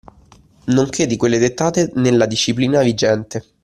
[0.69, 3.43] Nonché di quelle dettate nella disciplina vigente